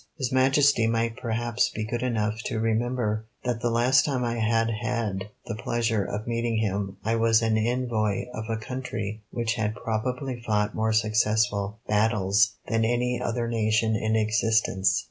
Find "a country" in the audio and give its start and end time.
8.49-9.21